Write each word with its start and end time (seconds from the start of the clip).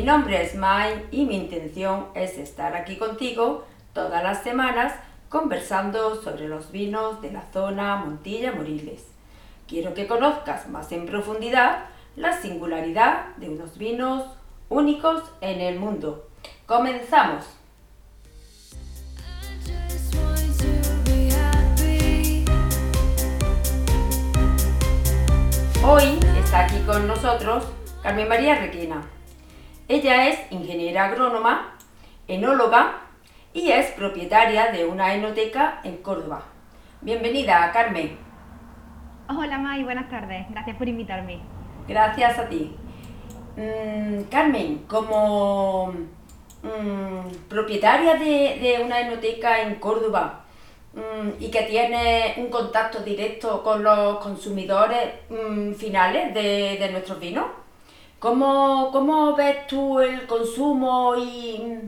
Mi 0.00 0.06
nombre 0.06 0.42
es 0.42 0.54
Mai 0.54 1.04
y 1.10 1.26
mi 1.26 1.36
intención 1.36 2.06
es 2.14 2.38
estar 2.38 2.74
aquí 2.74 2.96
contigo 2.96 3.66
todas 3.92 4.22
las 4.22 4.42
semanas 4.42 4.94
conversando 5.28 6.22
sobre 6.22 6.48
los 6.48 6.72
vinos 6.72 7.20
de 7.20 7.30
la 7.30 7.42
zona 7.52 7.96
Montilla 7.96 8.50
Moriles. 8.52 9.04
Quiero 9.68 9.92
que 9.92 10.06
conozcas 10.06 10.70
más 10.70 10.90
en 10.92 11.04
profundidad 11.04 11.84
la 12.16 12.40
singularidad 12.40 13.36
de 13.36 13.50
unos 13.50 13.76
vinos 13.76 14.24
únicos 14.70 15.22
en 15.42 15.60
el 15.60 15.78
mundo. 15.78 16.30
¡Comenzamos! 16.64 17.44
Hoy 25.84 26.18
está 26.42 26.64
aquí 26.64 26.78
con 26.86 27.06
nosotros 27.06 27.64
Carmen 28.02 28.30
María 28.30 28.54
Requena. 28.54 29.19
Ella 29.90 30.28
es 30.28 30.38
ingeniera 30.52 31.06
agrónoma, 31.06 31.74
enóloga 32.28 33.00
y 33.52 33.72
es 33.72 33.90
propietaria 33.90 34.70
de 34.70 34.86
una 34.86 35.14
enoteca 35.14 35.80
en 35.82 35.96
Córdoba. 35.96 36.44
Bienvenida, 37.00 37.72
Carmen. 37.72 38.16
Hola, 39.28 39.58
May, 39.58 39.82
buenas 39.82 40.08
tardes. 40.08 40.46
Gracias 40.48 40.76
por 40.76 40.88
invitarme. 40.88 41.40
Gracias 41.88 42.38
a 42.38 42.48
ti. 42.48 42.72
Mm, 43.56 44.28
Carmen, 44.30 44.84
como 44.86 45.92
mm, 46.62 47.48
propietaria 47.48 48.14
de, 48.14 48.82
una 48.84 49.00
enoteca 49.00 49.60
en 49.60 49.74
Córdoba 49.80 50.44
mm, 50.94 51.42
y 51.42 51.50
que 51.50 51.62
tiene 51.62 52.34
un 52.36 52.46
contacto 52.46 53.00
directo 53.00 53.64
con 53.64 53.82
los 53.82 54.18
consumidores 54.20 55.14
finales 55.76 56.32
de, 56.32 56.76
de 56.78 56.92
nuestros 56.92 57.18
vinos, 57.18 57.46
¿Cómo, 58.20 59.34
ves 59.34 59.66
tú 59.66 59.98
el 59.98 60.26
consumo 60.26 61.14
y 61.16 61.78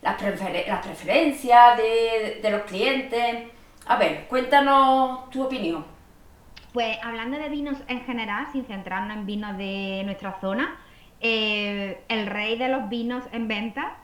las, 0.00 0.14
preferencias 0.14 1.76
de, 1.76 2.50
los 2.52 2.62
clientes? 2.62 3.48
A 3.88 3.96
ver, 3.96 4.28
cuéntanos 4.28 5.28
tu 5.30 5.42
opinión. 5.42 5.84
Pues 6.72 6.96
hablando 7.02 7.36
de 7.36 7.48
vinos 7.48 7.78
en 7.88 8.00
general, 8.02 8.46
sin 8.52 8.64
centrarnos 8.64 9.16
en 9.16 9.26
vinos 9.26 9.58
de 9.58 10.02
nuestra 10.04 10.40
zona, 10.40 10.78
eh, 11.20 12.04
el 12.08 12.26
rey 12.26 12.56
de 12.56 12.68
los 12.68 12.88
vinos 12.88 13.24
en 13.32 13.48
venta, 13.48 13.96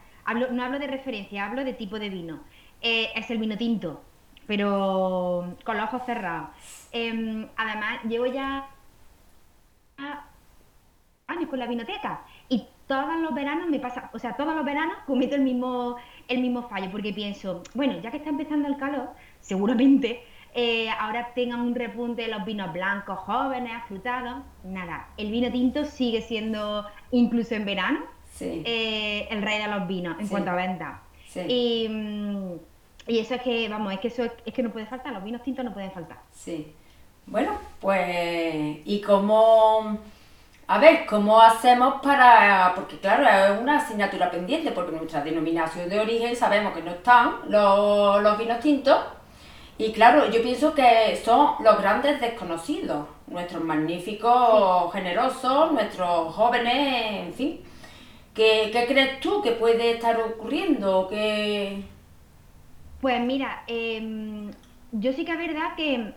no 0.50 0.64
hablo 0.64 0.80
de 0.80 0.88
referencia, 0.88 1.46
hablo 1.46 1.62
de 1.62 1.74
tipo 1.74 2.00
de 2.00 2.08
vino, 2.08 2.40
eh, 2.80 3.10
es 3.14 3.30
el 3.30 3.38
vino 3.38 3.56
tinto, 3.56 4.02
pero 4.48 5.56
con 5.64 5.76
los 5.76 5.84
ojos 5.86 6.02
cerrados. 6.06 6.48
Em, 6.90 7.48
además, 7.56 8.00
llevo 8.02 8.26
ya 8.26 8.68
años 11.28 11.48
con 11.48 11.58
la 11.58 11.66
vinoteca 11.66 12.22
y 12.48 12.66
todos 12.86 13.20
los 13.20 13.34
veranos 13.34 13.68
me 13.68 13.78
pasa, 13.78 14.10
o 14.12 14.18
sea, 14.18 14.34
todos 14.36 14.54
los 14.56 14.64
veranos 14.64 14.96
cometo 15.06 15.34
el 15.34 15.42
mismo, 15.42 15.96
el 16.26 16.40
mismo 16.40 16.68
fallo 16.68 16.90
porque 16.90 17.12
pienso, 17.12 17.62
bueno, 17.74 18.00
ya 18.00 18.10
que 18.10 18.16
está 18.16 18.30
empezando 18.30 18.66
el 18.66 18.78
calor, 18.78 19.10
seguramente 19.40 20.22
eh, 20.54 20.88
ahora 20.88 21.32
tengan 21.34 21.60
un 21.60 21.74
repunte 21.74 22.22
de 22.22 22.28
los 22.28 22.44
vinos 22.46 22.72
blancos, 22.72 23.18
jóvenes, 23.18 23.72
afrutados. 23.74 24.42
Nada, 24.64 25.08
el 25.18 25.30
vino 25.30 25.52
tinto 25.52 25.84
sigue 25.84 26.22
siendo, 26.22 26.86
incluso 27.12 27.54
en 27.54 27.66
verano, 27.66 28.00
eh, 28.40 29.28
el 29.30 29.42
rey 29.42 29.58
de 29.58 29.68
los 29.68 29.86
vinos 29.86 30.16
en 30.18 30.28
cuanto 30.28 30.50
a 30.50 30.54
venta. 30.54 31.02
Y, 31.46 31.86
mm, 31.88 32.52
y, 33.06 33.18
eso 33.18 33.34
es 33.34 33.42
que, 33.42 33.68
vamos, 33.68 33.92
es 33.92 34.00
que 34.00 34.08
eso 34.08 34.24
es, 34.24 34.54
que 34.54 34.62
no 34.62 34.70
puede 34.70 34.86
faltar, 34.86 35.12
los 35.12 35.22
vinos 35.22 35.42
tintos 35.42 35.64
no 35.64 35.74
pueden 35.74 35.92
faltar. 35.92 36.18
Sí. 36.32 36.72
Bueno, 37.26 37.52
pues, 37.80 38.78
¿y 38.86 39.02
cómo 39.02 39.98
a 40.70 40.78
ver, 40.78 41.06
¿cómo 41.06 41.40
hacemos 41.40 41.94
para...? 42.02 42.72
Porque 42.74 42.98
claro, 42.98 43.54
es 43.54 43.58
una 43.58 43.78
asignatura 43.78 44.30
pendiente, 44.30 44.70
porque 44.72 44.94
nuestra 44.94 45.22
denominación 45.22 45.88
de 45.88 45.98
origen 45.98 46.36
sabemos 46.36 46.74
que 46.74 46.82
no 46.82 46.90
están 46.90 47.36
los, 47.48 48.38
vinos 48.38 48.60
tintos. 48.60 48.98
Y 49.78 49.92
claro, 49.92 50.30
yo 50.30 50.42
pienso 50.42 50.74
que 50.74 51.18
son 51.24 51.54
los 51.60 51.80
grandes 51.80 52.20
desconocidos, 52.20 53.06
nuestros 53.28 53.64
magníficos 53.64 54.92
generosos, 54.92 55.72
nuestros 55.72 56.34
jóvenes, 56.34 57.28
en 57.28 57.32
fin. 57.32 57.60
¿Qué, 58.34 58.70
crees 58.86 59.20
tú 59.20 59.40
que 59.40 59.52
puede 59.52 59.92
estar 59.92 60.20
ocurriendo? 60.20 61.08
Pues 63.00 63.20
mira, 63.22 63.62
em, 63.66 64.50
yo 64.92 65.12
sí 65.14 65.24
que 65.24 65.32
es 65.32 65.38
verdad 65.38 65.74
que 65.76 66.12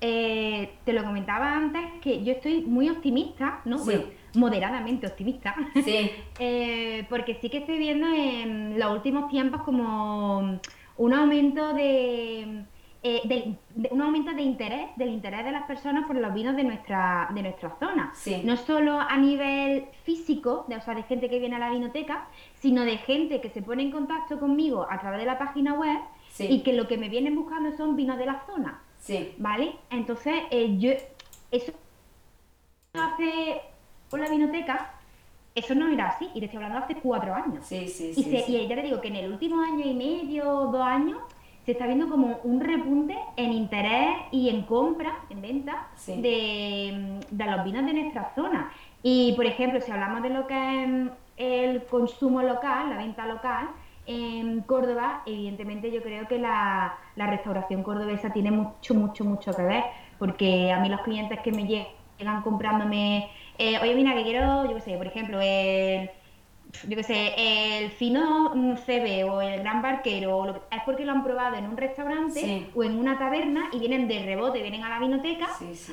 eh, 0.00 0.74
te 0.84 0.92
lo 0.92 1.04
comentaba 1.04 1.56
antes 1.56 1.82
que 2.02 2.22
yo 2.24 2.32
estoy 2.32 2.62
muy 2.62 2.88
optimista, 2.88 3.60
¿no? 3.64 3.78
moderadamente 4.34 5.06
optimista. 5.06 5.54
Sí. 5.84 6.10
Eh, 6.40 7.06
porque 7.08 7.38
sí 7.40 7.48
que 7.48 7.58
estoy 7.58 7.78
viendo 7.78 8.08
en 8.08 8.76
los 8.76 8.92
últimos 8.92 9.30
tiempos 9.30 9.62
como 9.62 10.58
un 10.96 11.12
aumento 11.14 11.72
de, 11.72 12.64
eh, 13.06 13.56
un 13.90 14.00
aumento 14.02 14.32
de 14.32 14.42
interés, 14.42 14.88
del 14.96 15.10
interés 15.10 15.44
de 15.44 15.52
las 15.52 15.64
personas 15.64 16.06
por 16.06 16.16
los 16.16 16.32
vinos 16.32 16.56
de 16.56 16.64
nuestra, 16.64 17.28
de 17.34 17.42
nuestra 17.42 17.76
zona. 17.78 18.12
No 18.44 18.56
solo 18.56 18.98
a 18.98 19.16
nivel 19.18 19.84
físico, 20.04 20.64
de, 20.68 20.76
o 20.76 20.80
sea, 20.80 20.94
de 20.94 21.02
gente 21.02 21.28
que 21.28 21.38
viene 21.38 21.56
a 21.56 21.58
la 21.58 21.70
vinoteca, 21.70 22.26
sino 22.54 22.82
de 22.84 22.96
gente 22.96 23.42
que 23.42 23.50
se 23.50 23.60
pone 23.60 23.82
en 23.82 23.92
contacto 23.92 24.40
conmigo 24.40 24.86
a 24.90 24.98
través 25.00 25.20
de 25.20 25.26
la 25.26 25.38
página 25.38 25.74
web 25.74 25.98
y 26.38 26.62
que 26.62 26.72
lo 26.72 26.88
que 26.88 26.96
me 26.96 27.10
vienen 27.10 27.36
buscando 27.36 27.76
son 27.76 27.94
vinos 27.94 28.16
de 28.16 28.26
la 28.26 28.42
zona. 28.46 28.80
Sí. 29.04 29.34
¿Vale? 29.36 29.72
Entonces, 29.90 30.34
eh, 30.50 30.78
yo, 30.78 30.92
eso 31.50 31.72
hace 32.94 33.60
con 34.08 34.20
la 34.20 34.30
vinoteca, 34.30 34.94
eso 35.54 35.74
no 35.74 35.88
era 35.88 36.08
así, 36.08 36.30
y 36.34 36.40
te 36.40 36.46
estoy 36.46 36.56
hablando 36.56 36.78
hace 36.78 36.94
cuatro 36.96 37.34
años. 37.34 37.66
Sí, 37.66 37.86
sí, 37.88 38.12
y 38.16 38.22
sí, 38.22 38.44
Y 38.48 38.66
ya 38.66 38.76
te 38.76 38.82
digo 38.82 39.00
que 39.02 39.08
en 39.08 39.16
el 39.16 39.30
último 39.32 39.60
año 39.60 39.84
y 39.84 39.94
medio, 39.94 40.44
dos 40.44 40.82
años, 40.82 41.18
se 41.66 41.72
está 41.72 41.86
viendo 41.86 42.08
como 42.08 42.40
un 42.44 42.60
repunte 42.60 43.16
en 43.36 43.52
interés 43.52 44.16
y 44.30 44.48
en 44.48 44.62
compra, 44.62 45.18
en 45.28 45.42
venta, 45.42 45.88
de, 46.06 47.20
de, 47.30 47.44
los 47.44 47.64
vinos 47.64 47.84
de 47.84 47.92
nuestra 47.92 48.32
zona. 48.34 48.72
Y, 49.02 49.34
por 49.34 49.44
ejemplo, 49.44 49.80
si 49.80 49.90
hablamos 49.90 50.22
de 50.22 50.30
lo 50.30 50.46
que 50.46 50.84
es 50.84 51.10
el 51.36 51.84
consumo 51.84 52.42
local, 52.42 52.88
la 52.88 52.96
venta 52.96 53.26
local, 53.26 53.68
en 54.06 54.60
Córdoba, 54.62 55.22
evidentemente 55.26 55.90
yo 55.90 56.02
creo 56.02 56.28
que 56.28 56.38
la, 56.38 56.98
restauración 57.16 57.82
cordobesa 57.82 58.32
tiene 58.32 58.50
mucho, 58.50 58.94
mucho, 58.94 59.24
mucho 59.24 59.52
que 59.54 59.62
ver, 59.62 59.84
porque 60.18 60.72
a 60.72 60.80
mí 60.80 60.88
los 60.88 61.00
clientes 61.02 61.40
que 61.40 61.52
me 61.52 61.66
llegan 61.66 62.42
comprándome, 62.42 63.30
eh, 63.58 63.78
oye, 63.80 63.94
mira, 63.94 64.14
que 64.14 64.22
quiero, 64.22 64.66
yo 64.66 64.74
qué 64.74 64.80
sé, 64.80 64.96
por 64.96 65.06
ejemplo, 65.06 65.40
el 65.40 66.10
yo 66.88 66.96
qué 66.96 67.02
sé, 67.02 67.34
el 67.36 67.90
fino 67.90 68.52
CB 68.84 69.30
o 69.30 69.40
el 69.40 69.60
gran 69.60 69.82
barquero, 69.82 70.62
es 70.70 70.82
porque 70.84 71.04
lo 71.04 71.12
han 71.12 71.24
probado 71.24 71.56
en 71.56 71.66
un 71.66 71.76
restaurante 71.76 72.68
o 72.74 72.84
en 72.84 72.98
una 72.98 73.18
taberna 73.18 73.68
y 73.72 73.78
vienen 73.78 74.08
de 74.08 74.24
rebote, 74.24 74.60
vienen 74.60 74.82
a 74.82 74.88
la 74.88 74.98
vinoteca 74.98 75.48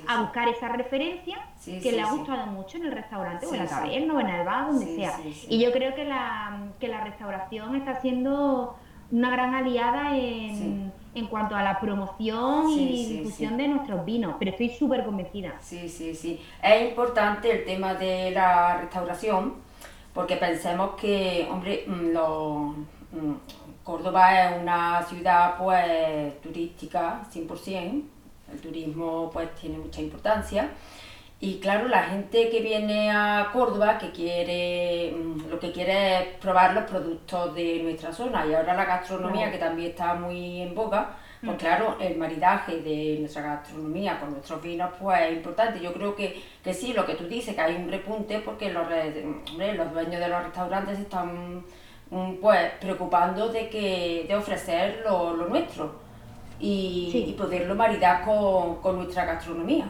a 0.08 0.22
buscar 0.22 0.48
esa 0.50 0.70
referencia 0.70 1.38
que 1.64 1.92
le 1.92 2.02
ha 2.02 2.12
gustado 2.12 2.48
mucho 2.48 2.78
en 2.78 2.86
el 2.86 2.92
restaurante 2.92 3.46
o 3.46 3.54
en 3.54 3.60
la 3.60 3.68
taberna 3.68 4.14
o 4.14 4.20
en 4.20 4.28
el 4.28 4.46
bar, 4.46 4.68
donde 4.68 4.96
sea. 4.96 5.18
Y 5.48 5.60
yo 5.60 5.72
creo 5.72 5.96
que 5.96 6.06
la, 6.06 6.68
que 6.80 6.88
la 6.88 7.04
restauración 7.04 7.76
está 7.76 8.02
siendo 8.02 8.76
una 9.12 9.30
gran 9.30 9.54
aliada 9.54 10.18
en, 10.18 10.92
en 11.14 11.28
cuanto 11.28 11.56
a 11.56 11.64
la 11.64 11.80
promoción 11.80 12.70
y 12.70 13.18
difusión 13.18 13.58
de 13.58 13.68
nuestros 13.68 14.06
vinos, 14.06 14.36
pero 14.40 14.52
estoy 14.52 14.70
súper 14.70 15.04
convencida. 15.04 15.54
Sí, 15.60 15.90
sí, 15.90 16.16
sí. 16.16 16.40
Es 16.64 16.90
importante 16.90 17.52
el 17.52 17.66
tema 17.66 17.94
de 17.94 18.32
la 18.32 18.78
restauración 18.78 19.56
porque 20.14 20.38
pensemos 20.38 20.92
que, 21.00 21.48
hombre, 21.50 21.86
mm, 21.88 22.18
mm, 23.12 23.36
Córdoba 23.84 24.50
es 24.50 24.62
una 24.62 25.04
ciudad 25.04 25.58
pues 25.58 26.40
turística 26.42 27.24
100%, 27.32 28.04
el 28.52 28.62
turismo 28.62 29.30
pues 29.32 29.54
tiene 29.56 29.78
mucha 29.78 30.02
importancia. 30.02 30.70
Y 31.40 31.60
claro, 31.60 31.88
la 31.88 32.04
gente 32.04 32.50
que 32.50 32.62
viene 32.62 33.10
a 33.10 33.50
Córdoba 33.52 33.98
que 33.98 34.12
quiere, 34.12 35.12
mm, 35.12 35.50
lo 35.50 35.60
que 35.60 35.72
quiere 35.72 36.20
es 36.20 36.28
probar 36.40 36.74
los 36.76 36.84
productos 36.84 37.56
de 37.56 37.82
nuestra 37.82 38.14
zona. 38.14 38.46
Y 38.46 38.54
ahora 38.54 38.76
la 38.76 38.86
gastronomía 38.86 39.52
que 39.52 39.58
también 39.58 39.92
está 39.92 40.14
muy 40.14 40.62
en 40.62 40.76
boca, 40.76 41.18
pues 41.44 41.58
claro, 41.58 41.98
el 42.00 42.18
maridaje 42.18 42.82
de 42.82 43.18
nuestra 43.20 43.42
gastronomía 43.42 44.20
con 44.20 44.32
nuestros 44.32 44.62
vinos 44.62 44.92
pues 45.00 45.20
es 45.22 45.38
importante. 45.38 45.80
Yo 45.80 45.92
creo 45.92 46.16
que, 46.16 46.40
que 46.64 46.74
sí, 46.74 46.94
lo 46.94 47.06
que 47.06 47.16
tú 47.16 47.28
dices, 47.28 47.56
que 47.56 47.62
hay 47.62 47.76
un 47.76 47.90
repunte 47.90 48.40
porque 48.40 48.72
los, 48.72 48.86
los 48.88 49.94
dueños 49.94 50.20
de 50.20 50.28
los 50.28 50.44
restaurantes 50.44 51.00
están 51.00 51.64
mm, 52.12 52.34
pues 52.40 52.72
preocupando 52.80 53.50
de 53.50 53.70
que 53.70 54.26
de 54.28 54.36
ofrecer 54.36 55.02
lo, 55.04 55.36
nuestro 55.36 55.96
y, 56.60 57.34
poderlo 57.36 57.74
maridar 57.74 58.24
con, 58.24 58.98
nuestra 58.98 59.26
gastronomía. 59.26 59.90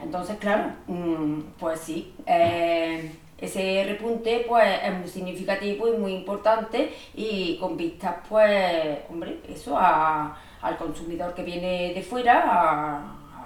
Entonces, 0.00 0.36
claro, 0.38 0.74
mm, 0.86 1.40
pues 1.58 1.80
sí, 1.80 2.14
eh, 2.24 3.10
ese 3.38 3.84
repunte 3.88 4.44
pues 4.48 4.64
es 4.84 4.94
muy 4.94 5.08
significativo 5.08 5.88
y 5.88 5.96
muy 5.96 6.12
importante 6.14 6.94
y 7.14 7.56
con 7.58 7.76
vistas 7.76 8.14
pues, 8.28 9.00
hombre, 9.10 9.40
eso 9.48 9.76
a 9.76 10.38
al 10.64 10.78
consumidor 10.78 11.34
que 11.34 11.42
viene 11.42 11.92
de 11.94 12.02
fuera, 12.02 12.96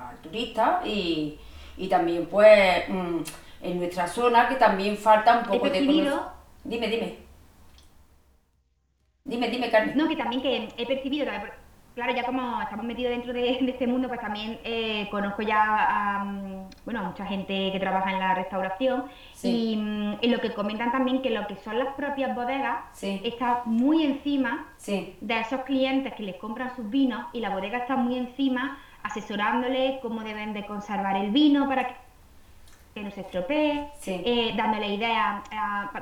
al 0.09 0.17
turista 0.23 0.81
y, 0.85 1.39
y, 1.77 1.89
también 1.89 2.27
pues 2.27 2.89
mm, 2.89 3.19
en 3.63 3.79
nuestra 3.79 4.07
zona 4.07 4.49
que 4.49 4.55
también 4.55 4.97
falta 4.97 5.39
un 5.39 5.45
poco 5.45 5.69
de 5.69 5.81
Dime, 6.65 6.89
dime. 6.89 7.17
Dime, 9.25 9.49
dime, 9.51 9.71
Carmen. 9.71 9.97
No, 9.97 10.09
que 10.09 10.17
también 10.17 10.43
que 10.43 10.69
he 10.77 10.87
percibido, 10.87 11.27
claro, 11.99 12.15
ya 12.15 12.23
como 12.23 12.63
estamos 12.63 12.87
metidos 12.87 13.11
dentro 13.11 13.33
de, 13.33 13.59
este 13.59 13.89
mundo, 13.89 14.07
pues 14.07 14.21
también 14.21 14.61
eh, 14.63 15.09
conozco 15.11 15.43
ya 15.43 15.59
a, 15.59 16.25
mm, 16.25 16.69
bueno, 16.85 17.03
mucha 17.03 17.27
gente 17.27 17.73
que 17.73 17.81
trabaja 17.81 18.13
en 18.13 18.21
la 18.21 18.35
restauración 18.37 19.07
mm, 19.43 20.13
y, 20.21 20.29
lo 20.29 20.41
que 20.41 20.55
comentan 20.55 20.93
también 20.93 21.23
que 21.23 21.31
lo 21.31 21.45
que 21.49 21.57
son 21.57 21.77
las 21.77 21.93
propias 21.95 22.37
bodegas 22.37 23.03
está 23.03 23.63
muy 23.65 24.05
encima 24.05 24.69
de 24.87 25.41
esos 25.41 25.63
clientes 25.63 26.15
que 26.15 26.23
les 26.23 26.37
compran 26.37 26.77
sus 26.77 26.89
vinos 26.89 27.27
y 27.33 27.41
la 27.41 27.51
bodega 27.51 27.79
está 27.79 27.97
muy 27.97 28.17
encima 28.17 28.79
asesorándoles 29.03 30.01
cómo 30.01 30.23
deben 30.23 30.53
de 30.53 30.67
conservar 30.67 31.17
el 31.17 31.33
vino 31.33 31.69
para 31.69 31.89
que 31.89 32.08
que 32.99 33.05
no 33.05 33.11
se 33.11 33.21
estropee, 33.21 33.89
eh, 34.07 34.53
dándole 34.57 34.95
ideas 34.95 35.43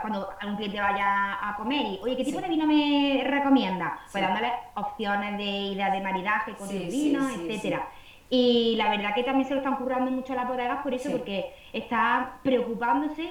cuando 0.00 0.28
algún 0.40 0.56
cliente 0.56 0.80
vaya 0.80 1.48
a 1.48 1.56
comer 1.56 1.82
y, 1.82 1.98
oye, 2.02 2.16
¿qué 2.16 2.24
tipo 2.24 2.40
de 2.40 2.48
vino 2.48 2.66
me 2.66 3.22
recomienda? 3.24 3.98
Pues 4.10 4.22
dándole 4.22 4.50
opciones 4.74 5.36
de 5.38 5.44
ideas 5.44 5.92
de 5.92 6.00
maridaje 6.00 6.52
con 6.54 6.68
el 6.70 6.88
vino, 6.88 7.28
etcétera. 7.28 7.88
Y 8.28 8.74
la 8.76 8.90
verdad 8.90 9.14
que 9.14 9.22
también 9.22 9.46
se 9.46 9.54
lo 9.54 9.60
están 9.60 9.76
currando 9.76 10.10
mucho 10.10 10.34
las 10.34 10.48
bodegas 10.48 10.82
por 10.82 10.92
eso, 10.92 11.12
porque 11.12 11.52
está 11.72 12.38
preocupándose 12.42 13.28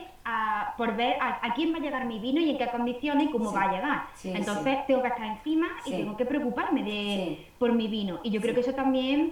por 0.77 0.95
ver 0.95 1.17
a, 1.19 1.53
quién 1.53 1.73
va 1.73 1.77
a 1.77 1.81
llegar 1.81 2.05
mi 2.05 2.19
vino 2.19 2.39
y 2.39 2.51
en 2.51 2.57
qué 2.57 2.67
condiciones 2.67 3.27
y 3.27 3.31
cómo 3.31 3.51
va 3.51 3.63
a 3.63 3.71
llegar. 3.73 4.03
Entonces 4.23 4.85
tengo 4.87 5.01
que 5.01 5.09
estar 5.09 5.25
encima 5.25 5.67
y 5.85 5.91
tengo 5.91 6.15
que 6.15 6.25
preocuparme 6.25 6.83
de, 6.83 7.45
por 7.59 7.73
mi 7.73 7.87
vino. 7.87 8.19
Y 8.23 8.29
yo 8.29 8.39
creo 8.39 8.53
que 8.53 8.61
eso 8.61 8.73
también 8.73 9.31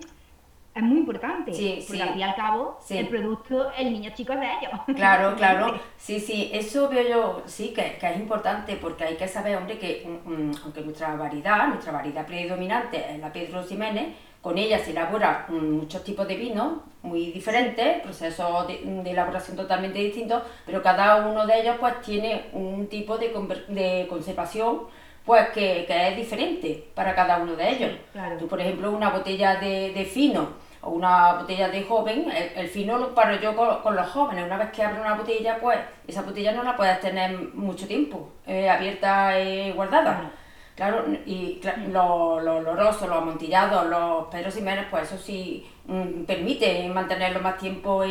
es 0.75 0.81
muy 0.81 0.97
importante, 0.97 1.53
sí, 1.53 1.83
porque 1.87 2.01
al 2.01 2.09
fin 2.09 2.19
y 2.19 2.23
al 2.23 2.35
cabo 2.35 2.79
el 2.89 3.07
producto, 3.07 3.71
el 3.77 3.93
niño 3.93 4.11
chico 4.15 4.33
es 4.33 4.39
de 4.39 4.47
ellos. 4.47 4.79
Claro, 4.95 5.35
claro, 5.35 5.79
sí, 5.97 6.19
sí, 6.19 6.49
eso 6.51 6.89
veo 6.89 7.07
yo, 7.07 7.43
sí, 7.45 7.73
que, 7.73 7.97
es 8.01 8.17
importante 8.17 8.77
porque 8.77 9.03
hay 9.03 9.15
que 9.15 9.27
saber, 9.27 9.57
hombre, 9.57 9.77
que 9.77 10.03
mm, 10.05 10.31
mm, 10.31 10.51
aunque 10.63 10.81
nuestra 10.81 11.15
variedad, 11.15 11.67
nuestra 11.67 11.91
variedad 11.91 12.25
predominante 12.25 13.05
es 13.11 13.19
la 13.19 13.31
Pedro 13.31 13.63
Ximénez, 13.63 14.15
con 14.41 14.57
ella 14.57 14.79
se 14.79 14.91
elaboran 14.91 15.45
mm, 15.47 15.71
muchos 15.77 16.03
tipos 16.03 16.27
de 16.27 16.35
vinos 16.35 16.79
muy 17.03 17.31
diferentes, 17.31 18.01
procesos 18.01 18.67
de, 18.67 19.11
elaboración 19.11 19.55
totalmente 19.55 19.99
distintos, 19.99 20.41
pero 20.65 20.81
cada 20.81 21.27
uno 21.27 21.45
de 21.45 21.61
ellos 21.61 21.75
pues 21.79 22.01
tiene 22.01 22.45
un 22.53 22.87
tipo 22.87 23.17
de, 23.17 23.31
de 23.67 24.07
conservación 24.09 24.81
pues 25.25 25.49
que, 25.49 25.85
es 25.87 26.17
diferente 26.17 26.83
para 26.93 27.15
cada 27.15 27.37
uno 27.37 27.55
de 27.55 27.69
ellos. 27.69 27.91
Tú, 28.39 28.47
por 28.47 28.59
ejemplo, 28.59 28.91
una 28.91 29.09
botella 29.09 29.55
de, 29.55 29.93
de 29.93 30.05
fino 30.05 30.62
o 30.83 30.89
una 30.91 31.33
botella 31.33 31.69
de 31.69 31.83
joven, 31.83 32.31
el, 32.55 32.67
fino 32.67 32.97
lo 32.97 33.15
paro 33.15 33.39
yo 33.39 33.55
con, 33.55 33.95
los 33.95 34.09
jóvenes. 34.09 34.45
Una 34.45 34.57
vez 34.57 34.71
que 34.71 34.83
abre 34.83 35.01
una 35.01 35.15
botella, 35.15 35.57
pues 35.61 35.79
esa 36.07 36.21
botella 36.21 36.51
no 36.51 36.63
la 36.63 36.75
puedes 36.75 36.99
tener 36.99 37.37
mucho 37.53 37.87
tiempo 37.87 38.29
eh, 38.45 38.69
abierta 38.69 39.39
y 39.39 39.71
guardada. 39.71 40.31
Claro, 40.75 41.05
y 41.25 41.61
los, 41.89 42.43
los 42.43 42.63
los 42.63 43.01
amontillados, 43.03 43.85
los 43.85 44.27
Pedro 44.27 44.51
Jiménez, 44.51 44.87
pues 44.89 45.03
eso 45.03 45.17
sí 45.17 45.69
mm, 45.85 46.23
permite 46.23 46.89
mantenerlo 46.89 47.39
más 47.41 47.57
tiempo 47.57 48.03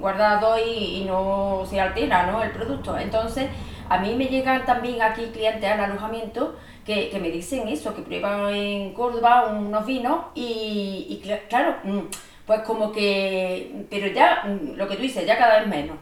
guardado 0.00 0.58
y, 0.58 1.02
y, 1.02 1.04
no 1.06 1.62
se 1.64 1.80
altera 1.80 2.26
¿no? 2.26 2.42
el 2.42 2.50
producto. 2.50 2.98
Entonces, 2.98 3.48
a 3.88 3.98
mí 3.98 4.14
me 4.14 4.26
llegan 4.26 4.64
también 4.64 5.02
aquí 5.02 5.26
clientes 5.32 5.70
al 5.70 5.80
alojamiento 5.80 6.56
que, 6.86 7.18
me 7.20 7.30
dicen 7.30 7.66
eso, 7.68 7.94
que 7.94 8.02
prueban 8.02 8.54
en 8.54 8.92
Córdoba 8.94 9.48
unos 9.48 9.84
vinos 9.86 10.26
y, 10.34 11.20
claro, 11.48 11.76
mm, 11.82 12.00
pues 12.46 12.60
como 12.60 12.92
que, 12.92 13.86
pero 13.90 14.06
ya, 14.06 14.44
mm, 14.44 14.76
lo 14.76 14.86
que 14.88 14.96
tú 14.96 15.02
dices, 15.02 15.26
ya 15.26 15.36
cada 15.36 15.58
vez 15.58 15.68
menos. 15.68 15.96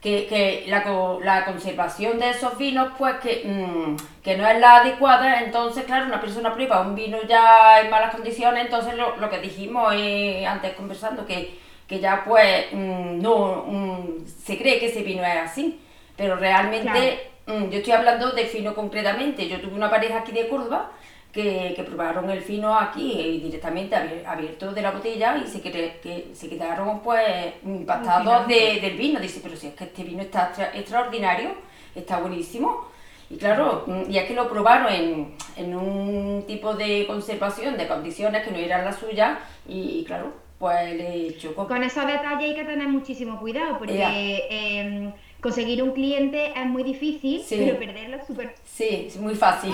Que, 0.00 0.64
la, 0.66 1.44
conservación 1.44 2.18
de 2.18 2.30
esos 2.30 2.58
vinos, 2.58 2.88
pues 2.98 3.14
mm, 3.44 3.96
que, 4.22 4.36
no 4.36 4.48
es 4.48 4.58
la 4.58 4.78
adecuada, 4.78 5.42
entonces, 5.42 5.84
claro, 5.84 6.06
una 6.06 6.20
persona 6.20 6.54
prueba 6.54 6.80
un 6.80 6.94
vino 6.94 7.18
ya 7.28 7.80
en 7.80 7.90
malas 7.90 8.14
condiciones, 8.14 8.64
entonces 8.64 8.94
lo, 8.96 9.30
que 9.30 9.38
dijimos 9.38 9.94
eh, 9.96 10.46
antes 10.46 10.74
conversando, 10.74 11.26
que, 11.26 11.58
que 11.86 12.00
ya 12.00 12.24
pues 12.24 12.72
no 12.72 13.66
se 14.44 14.58
cree 14.58 14.78
que 14.80 14.86
ese 14.86 15.02
vino 15.02 15.22
es 15.24 15.36
así, 15.36 15.78
pero 16.16 16.36
realmente 16.36 17.32
Mm, 17.46 17.70
yo 17.70 17.78
estoy 17.78 17.92
hablando 17.92 18.30
de 18.30 18.44
fino 18.46 18.74
concretamente. 18.74 19.48
Yo 19.48 19.60
tuve 19.60 19.74
una 19.74 19.90
pareja 19.90 20.18
aquí 20.18 20.32
de 20.32 20.48
Córdoba 20.48 20.90
que, 21.32 21.72
que 21.74 21.82
probaron 21.82 22.30
el 22.30 22.40
fino 22.42 22.78
aquí 22.78 23.12
y 23.12 23.40
directamente 23.40 23.96
abierto 24.26 24.72
de 24.72 24.82
la 24.82 24.90
botella 24.90 25.36
y 25.36 25.48
se, 25.48 25.60
que, 25.60 26.30
se 26.32 26.48
quedaron 26.48 27.00
pues 27.00 27.54
impactados 27.64 28.46
del 28.46 28.96
vino. 28.96 29.18
Dice, 29.18 29.40
pero 29.42 29.56
si 29.56 29.68
es 29.68 29.74
que 29.74 29.84
este 29.84 30.04
vino 30.04 30.22
está 30.22 30.52
extraordinario, 30.74 31.54
está 31.94 32.18
buenísimo. 32.18 32.90
Y 33.28 33.36
claro, 33.36 33.84
mm, 33.86 34.10
y 34.10 34.18
es 34.18 34.24
que 34.26 34.34
lo 34.34 34.48
probaron 34.48 34.92
en, 34.92 35.34
en 35.56 35.74
un 35.74 36.44
tipo 36.46 36.74
de 36.74 37.06
conservación 37.06 37.76
de 37.76 37.88
condiciones 37.88 38.44
que 38.44 38.50
no 38.50 38.58
eran 38.58 38.84
las 38.84 38.96
suyas 38.96 39.38
y, 39.66 40.04
claro, 40.04 40.32
pues 40.58 40.94
le 40.94 41.36
chocó. 41.38 41.66
Con 41.66 41.82
esos 41.82 42.06
detalles 42.06 42.50
hay 42.50 42.54
que 42.54 42.64
tener 42.64 42.86
muchísimo 42.86 43.40
cuidado 43.40 43.78
porque... 43.78 45.12
conseguir 45.42 45.82
un 45.82 45.90
cliente 45.90 46.52
es 46.58 46.66
muy 46.66 46.84
difícil, 46.84 47.42
pero 47.48 47.78
perderlo 47.78 48.16
es 48.16 48.26
súper... 48.26 48.54
Sí, 48.64 49.06
es 49.08 49.16
muy 49.16 49.34
fácil. 49.34 49.72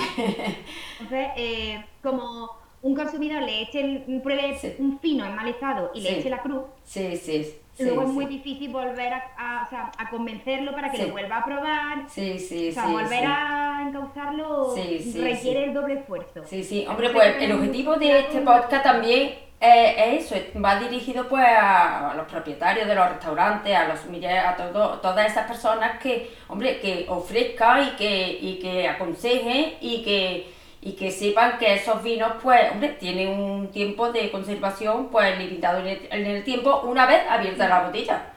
Entonces, 0.98 1.28
eh, 1.36 1.84
como 2.02 2.50
un 2.82 2.94
consumidor 2.94 3.42
le 3.42 3.62
eche 3.62 3.80
el, 3.80 4.20
pruebe 4.22 4.56
un 4.78 4.98
fino 5.00 5.24
en 5.24 5.34
mal 5.34 5.48
estado 5.48 5.90
y 5.94 6.00
le 6.00 6.18
eche 6.18 6.30
la 6.30 6.42
cruz, 6.42 6.62
sí, 6.84 7.16
sí, 7.16 7.54
luego 7.78 8.02
es 8.02 8.08
muy 8.08 8.26
difícil 8.26 8.70
volver 8.70 9.12
a, 9.12 9.64
o 9.66 9.70
sea, 9.70 9.92
a 9.96 10.10
convencerlo 10.10 10.72
para 10.72 10.90
que 10.90 11.06
lo 11.06 11.12
vuelva 11.12 11.38
a 11.38 11.44
probar. 11.44 12.04
Sí, 12.08 12.38
sí, 12.38 12.70
o 12.70 12.72
sea, 12.72 12.86
volver 12.86 13.24
a 13.24 13.84
encauzarlo 13.88 14.74
requiere 14.74 15.64
el 15.64 15.74
doble 15.74 15.94
esfuerzo. 16.00 16.44
Sí, 16.46 16.64
sí. 16.64 16.86
Hombre, 16.88 17.10
pues 17.10 17.36
el 17.40 17.52
objetivo 17.52 17.96
de 17.96 18.20
este 18.20 18.40
podcast 18.40 18.82
también 18.82 19.48
eh, 19.60 20.16
eso, 20.20 20.36
va 20.64 20.78
dirigido 20.78 21.28
pues 21.28 21.44
a, 21.44 22.14
los 22.16 22.26
propietarios 22.26 22.86
de 22.86 22.94
los 22.94 23.08
restaurantes, 23.08 23.74
a 23.74 23.88
los 23.88 24.00
a 24.00 24.56
todo, 24.56 25.00
todas 25.00 25.30
esas 25.30 25.48
personas 25.48 25.98
que, 26.00 26.30
hombre, 26.46 26.78
que 26.78 27.06
ofrezcan 27.08 27.88
y 27.88 27.90
que, 27.96 28.38
y 28.40 28.58
que 28.60 28.88
aconsejen 28.88 29.74
y 29.80 30.02
que, 30.04 30.57
y 30.80 30.92
que 30.92 31.10
sepan 31.10 31.58
que 31.58 31.74
esos 31.74 32.02
vinos 32.02 32.32
pues, 32.42 32.70
hombre, 32.70 32.90
tienen 33.00 33.28
un 33.28 33.68
tiempo 33.68 34.12
de 34.12 34.30
conservación 34.30 35.08
pues 35.08 35.38
limitado 35.38 35.84
en 35.86 36.26
el, 36.26 36.44
tiempo 36.44 36.82
una 36.84 37.06
vez 37.06 37.22
abierta 37.28 37.68
la 37.68 37.86
botella. 37.86 38.32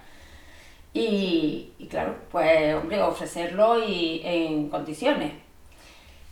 Y, 0.94 1.70
claro, 1.89 2.15
pues 2.32 2.75
hombre, 2.75 3.01
ofrecerlo 3.01 3.82
y 3.88 4.22
en 4.25 4.70
condiciones. 4.70 5.32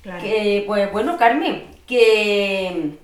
Que, 0.03 0.63
pues 0.65 0.91
bueno, 0.91 1.17
Carmen, 1.17 1.67
que 1.85 2.97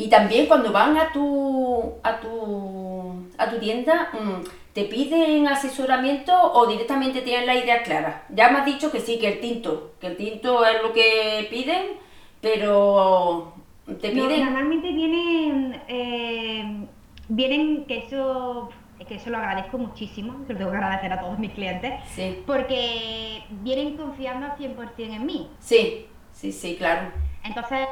y 0.00 0.08
también 0.08 0.46
cuando 0.46 0.72
van 0.72 0.96
a 0.96 1.12
tu, 1.12 1.94
a 2.02 2.18
tu, 2.20 3.28
a 3.36 3.50
tu 3.50 3.58
tienda, 3.58 4.08
mm, 4.12 4.59
¿te 4.72 4.84
piden 4.84 5.48
asesoramiento 5.48 6.32
o 6.52 6.66
directamente 6.66 7.22
tienen 7.22 7.46
la 7.46 7.56
idea 7.56 7.82
clara? 7.82 8.24
Ya 8.30 8.50
me 8.50 8.58
has 8.60 8.66
dicho 8.66 8.90
que 8.90 9.00
sí, 9.00 9.18
que 9.18 9.28
el 9.28 9.40
tinto, 9.40 9.92
que 10.00 10.08
el 10.08 10.16
tinto 10.16 10.64
es 10.64 10.82
lo 10.82 10.92
que 10.92 11.46
piden, 11.50 11.98
pero 12.40 13.54
¿te 13.86 14.10
piden? 14.10 14.44
normalmente 14.44 14.92
vienen, 14.92 15.82
eh, 15.88 16.86
vienen 17.28 17.84
que 17.86 17.98
eso 17.98 18.70
que 19.08 19.14
eso 19.14 19.30
lo 19.30 19.38
agradezco 19.38 19.78
muchísimo, 19.78 20.44
se 20.46 20.52
lo 20.52 20.58
tengo 20.58 20.70
que 20.72 20.76
agradecer 20.76 21.10
a 21.10 21.20
todos 21.20 21.38
mis 21.38 21.52
clientes, 21.52 21.94
sí. 22.10 22.42
porque 22.46 23.42
vienen 23.62 23.96
confiando 23.96 24.44
al 24.46 24.58
100% 24.58 24.92
en 24.98 25.24
mí. 25.26 25.48
Sí, 25.58 26.06
sí, 26.32 26.52
sí, 26.52 26.76
claro. 26.76 27.10
Entonces, 27.42 27.88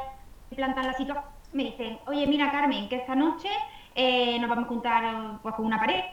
plantan 0.55 0.85
la 0.85 0.93
situación 0.93 1.39
me 1.51 1.63
dicen, 1.63 1.97
oye, 2.05 2.27
mira 2.27 2.51
Carmen, 2.51 2.87
que 2.89 2.97
esta 2.97 3.15
noche 3.15 3.49
eh, 3.95 4.37
nos 4.39 4.49
vamos 4.49 4.65
a 4.65 4.67
juntar 4.67 5.39
pues, 5.41 5.55
con 5.55 5.65
una 5.65 5.79
pareja, 5.79 6.05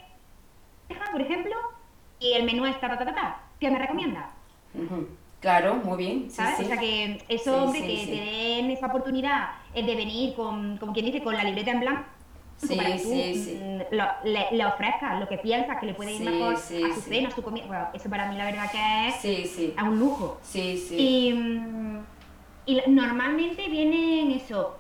por 1.13 1.21
ejemplo, 1.21 1.55
y 2.19 2.33
el 2.33 2.45
menú 2.45 2.67
está 2.67 2.89
ta, 2.89 2.99
ta, 2.99 3.15
ta, 3.15 3.41
¿qué 3.59 3.71
me 3.71 3.79
recomienda? 3.79 4.31
Claro, 5.41 5.77
muy 5.77 5.97
bien. 5.97 6.31
¿Sabes? 6.31 6.61
O 6.61 6.65
sea 6.65 6.77
que 6.77 7.23
eso, 7.29 7.65
hombre, 7.65 7.81
que 7.81 8.07
te 8.07 8.13
den 8.13 8.71
esa 8.71 8.87
oportunidad 8.87 9.51
de 9.75 9.83
venir 9.83 10.35
con, 10.35 10.77
como 10.79 10.93
quien 10.93 11.07
dice, 11.07 11.23
con 11.23 11.35
la 11.35 11.45
libreta 11.45 11.71
en 11.71 11.81
blanco. 11.81 12.05
Para 12.75 12.97
que 12.97 13.03
tú 13.03 13.11
mm, 13.11 14.25
le, 14.25 14.47
le, 14.51 14.65
ofrezcas 14.65 15.21
lo 15.21 15.29
que 15.29 15.37
piensas 15.37 15.79
que 15.79 15.87
le 15.87 15.95
puede 15.95 16.15
ir 16.15 16.23
mejor 16.23 16.55
a 16.55 16.59
su 16.59 17.01
cena, 17.03 17.29
a 17.29 17.31
su 17.31 17.43
comida. 17.43 17.67
Bueno, 17.67 17.89
eso 17.93 18.09
para 18.09 18.31
mí 18.31 18.37
la 18.39 18.47
verdad 18.47 18.71
que 18.71 19.09
es, 19.09 19.59
es 19.59 19.83
un 19.83 19.99
lujo. 19.99 20.39
Sí, 20.43 20.79
sí. 20.79 20.97
Y, 20.99 21.33
mm, 21.35 22.05
y 22.65 22.81
normalmente 22.89 23.69
vienen 23.69 24.31
eso, 24.31 24.79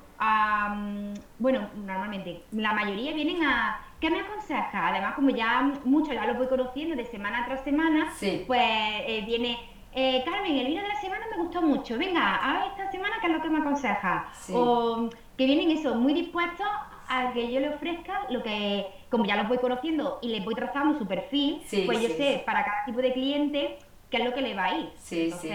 bueno, 1.39 1.69
normalmente, 1.85 2.43
la 2.53 2.73
mayoría 2.73 3.13
vienen 3.13 3.45
a, 3.45 3.81
¿qué 4.00 4.11
me 4.11 4.21
aconseja? 4.21 4.88
Además, 4.88 5.15
como 5.15 5.31
ya 5.31 5.73
mucho 5.85 6.12
ya 6.12 6.26
lo 6.26 6.35
voy 6.35 6.47
conociendo 6.49 6.97
de 6.97 7.05
semana 7.07 7.45
tras 7.47 7.62
semana, 7.65 8.12
pues 8.47 8.61
eh, 8.62 9.23
viene, 9.26 9.59
eh, 9.93 10.23
Carmen, 10.25 10.57
el 10.57 10.67
vino 10.67 10.83
de 10.83 10.88
la 10.88 11.00
semana 11.00 11.25
me 11.31 11.43
gustó 11.43 11.62
mucho, 11.62 11.97
venga, 11.99 12.38
a 12.43 12.67
esta 12.67 12.91
semana, 12.91 13.17
¿qué 13.21 13.26
es 13.29 13.33
lo 13.33 13.43
que 13.43 13.50
me 13.50 13.59
aconseja? 13.61 14.29
O 14.53 15.09
que 15.37 15.47
vienen 15.47 15.71
eso, 15.71 15.95
muy 15.95 16.12
dispuestos 16.15 16.67
a 17.09 17.33
que 17.33 17.53
yo 17.53 17.61
le 17.61 17.69
ofrezca 17.71 18.26
lo 18.31 18.43
que, 18.43 18.87
como 19.11 19.25
ya 19.25 19.37
los 19.37 19.49
voy 19.49 19.59
conociendo 19.59 20.19
y 20.23 20.29
les 20.29 20.45
voy 20.45 20.55
trazando 20.55 20.99
su 20.99 21.07
perfil, 21.07 21.62
pues 21.87 22.00
yo 22.00 22.09
sé, 22.09 22.43
para 22.45 22.65
cada 22.65 22.85
tipo 22.85 23.00
de 23.00 23.12
cliente, 23.12 23.79
qué 24.11 24.19
es 24.19 24.25
lo 24.25 24.35
que 24.35 24.43
le 24.43 24.55
va 24.55 24.65
a 24.67 24.76
ir. 24.76 24.91
Sí, 24.99 25.31
sí, 25.31 25.49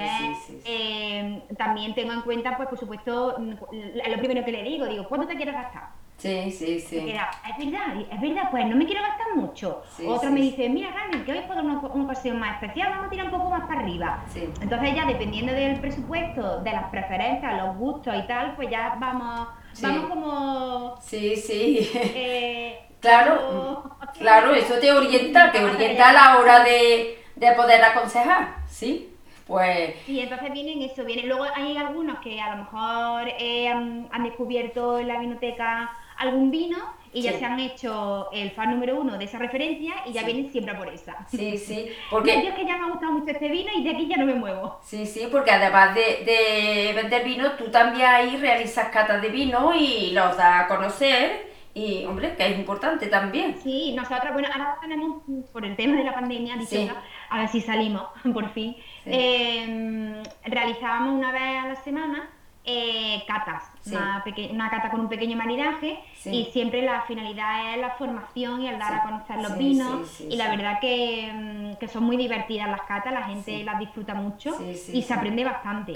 sí, 0.48 0.62
eh, 0.66 1.42
también 1.58 1.94
tengo 1.94 2.14
en 2.14 2.22
cuenta, 2.22 2.56
pues 2.58 2.70
por 2.70 2.78
supuesto, 2.80 3.38
lo 3.38 4.18
primero 4.18 4.44
que 4.46 4.52
le 4.52 4.64
digo, 4.64 4.86
digo, 4.86 5.08
¿cuánto 5.08 5.28
te 5.28 5.36
quieres 5.36 5.54
gastar? 5.54 5.90
Sí, 6.22 6.52
sí, 6.52 6.80
sí. 6.80 6.98
es 6.98 7.58
verdad, 7.58 8.00
es 8.12 8.22
verdad, 8.22 8.52
pues 8.52 8.68
no 8.68 8.76
me 8.76 8.86
quiero 8.86 9.02
gastar 9.02 9.36
mucho. 9.36 9.82
Otro 10.06 10.30
me 10.30 10.42
dice, 10.42 10.70
mira 10.70 10.94
Carmen, 10.94 11.26
que 11.26 11.32
hoy 11.32 11.40
es 11.40 11.46
por 11.46 11.58
una, 11.58 11.80
ocasión 11.80 12.38
más 12.38 12.62
especial, 12.62 12.92
vamos 12.92 13.08
a 13.08 13.10
tirar 13.10 13.26
un 13.26 13.32
poco 13.32 13.50
más 13.50 13.68
para 13.68 13.80
arriba. 13.80 14.24
Entonces 14.36 14.96
ya 14.96 15.08
dependiendo 15.08 15.52
del 15.52 15.80
presupuesto, 15.80 16.60
de 16.60 16.72
las 16.74 16.92
preferencias, 16.92 17.64
los 17.64 17.76
gustos 17.76 18.14
y 18.16 18.28
tal, 18.28 18.56
pues 18.56 18.70
ya 18.70 18.98
vamos, 19.00 19.48
vamos 19.82 20.10
como... 20.10 21.02
Sí, 21.02 21.36
sí. 21.36 21.90
Eh, 21.92 22.80
claro, 23.00 23.98
claro, 24.14 24.54
eso 24.54 24.76
te 24.76 24.92
orienta, 24.92 25.52
te 25.52 25.64
orienta 25.64 26.10
a 26.10 26.14
la 26.14 26.38
hora 26.38 26.64
de, 26.64 27.18
de 27.36 27.52
poder 27.54 27.84
aconsejar, 27.84 28.58
¿sí? 28.68 29.12
Pues... 29.52 30.08
Y 30.08 30.22
entonces 30.22 30.54
vienen 30.54 30.82
eso, 30.82 31.04
vienen. 31.04 31.28
Luego 31.28 31.46
hay 31.54 31.76
algunos 31.76 32.20
que 32.20 32.40
a 32.40 32.56
lo 32.56 32.64
mejor 32.64 33.28
eh, 33.38 33.68
han, 33.68 34.24
descubierto 34.24 34.98
en 34.98 35.10
la 35.10 35.20
vinoteca 35.20 35.92
algún 36.22 36.52
vino 36.52 36.78
y 37.14 37.22
ya 37.24 37.38
se 37.38 37.44
han 37.44 37.60
hecho 37.60 38.30
el 38.32 38.52
fan 38.52 38.72
número 38.72 39.00
uno 39.00 39.18
de 39.18 39.26
esa 39.26 39.38
referencia 39.38 39.96
y 40.06 40.14
ya 40.14 40.24
vienen 40.24 40.52
siempre 40.52 40.74
por 40.76 40.88
esa. 40.88 41.26
Sí, 41.28 41.58
sí. 41.58 41.90
Porque... 42.10 42.48
es 42.48 42.54
que 42.54 42.66
ya 42.66 42.78
me 42.78 42.86
ha 42.86 42.90
gustado 42.90 43.12
mucho 43.12 43.32
este 43.32 43.50
vino 43.50 43.70
y 43.76 43.84
de 43.84 43.90
aquí 43.92 44.08
ya 44.08 44.18
no 44.18 44.26
me 44.26 44.36
muevo. 44.36 44.80
Sí, 44.84 45.06
sí, 45.06 45.28
porque 45.32 45.52
además 45.52 45.94
de, 45.94 46.24
de 46.26 46.94
vender 46.96 47.24
vino, 47.24 47.52
tú 47.54 47.70
también 47.70 48.06
ahí 48.08 48.38
realizas 48.38 48.90
catas 48.90 49.22
de 49.22 49.30
vino 49.30 49.74
y 49.76 50.12
los 50.12 50.38
das 50.38 50.66
a 50.66 50.68
conocer. 50.68 51.52
Y, 51.74 52.04
hombre, 52.06 52.36
que 52.36 52.48
es 52.48 52.60
importante 52.60 53.08
también. 53.08 53.58
Sí, 53.62 53.94
nosotros, 53.94 54.34
bueno, 54.34 54.50
ahora 54.52 54.78
tenemos, 54.82 55.22
por 55.54 55.66
el 55.66 55.76
tema 55.78 55.96
de 55.96 56.04
la 56.04 56.14
pandemia, 56.14 56.58
dicho, 56.58 56.94
a 57.30 57.40
ver 57.40 57.48
si 57.48 57.62
salimos, 57.62 58.04
por 58.34 58.50
fin, 58.50 58.76
eh, 59.06 60.22
realizábamos 60.44 61.14
una 61.14 61.32
vez 61.32 61.64
a 61.64 61.68
la 61.70 61.76
semana 61.76 62.30
eh, 62.64 63.24
catas, 63.28 63.64
una, 63.88 64.70
cata 64.70 64.92
con 64.92 65.00
un 65.00 65.10
pequeño 65.10 65.36
maridaje 65.36 66.00
y 66.26 66.46
siempre 66.54 66.84
la 66.84 67.02
finalidad 67.02 67.74
es 67.74 67.82
la 67.82 67.92
formación 67.92 68.62
y 68.62 68.68
el 68.68 68.78
dar 68.78 68.94
a 68.94 69.04
conocer 69.04 69.42
los 69.42 69.58
vinos. 69.58 70.22
y 70.22 70.36
la 70.36 70.50
verdad 70.50 70.76
mm, 70.76 71.74
que, 71.80 71.88
son 71.88 72.04
muy 72.04 72.18
divertidas 72.18 72.70
las 72.70 72.84
catas, 72.84 73.12
la 73.14 73.24
gente 73.24 73.64
las 73.64 73.80
disfruta 73.80 74.14
mucho 74.14 74.56
y 74.94 75.02
se 75.02 75.14
aprende 75.14 75.44
bastante. 75.44 75.94